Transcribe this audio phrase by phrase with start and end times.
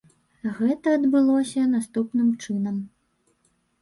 [0.61, 2.81] Гэта адбылося наступным чынам.